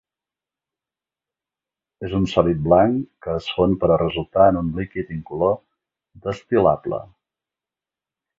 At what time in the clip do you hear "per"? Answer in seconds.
3.83-3.91